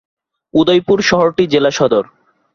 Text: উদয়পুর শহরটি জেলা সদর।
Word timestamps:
উদয়পুর 0.53 0.99
শহরটি 1.01 1.43
জেলা 1.47 1.71
সদর। 1.71 2.03